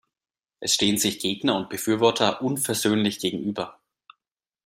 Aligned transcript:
Es 0.59 0.73
stehen 0.73 0.97
sich 0.97 1.19
Gegner 1.19 1.55
und 1.55 1.69
Befürworter 1.69 2.41
unversöhnlich 2.41 3.19
gegenüber. 3.19 3.77